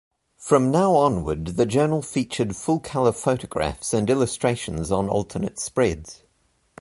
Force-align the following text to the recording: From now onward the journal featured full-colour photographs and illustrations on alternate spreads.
From 0.39 0.71
now 0.71 0.93
onward 0.95 1.45
the 1.57 1.67
journal 1.67 2.01
featured 2.01 2.55
full-colour 2.55 3.11
photographs 3.11 3.93
and 3.93 4.09
illustrations 4.09 4.91
on 4.91 5.07
alternate 5.07 5.59
spreads. 5.59 6.23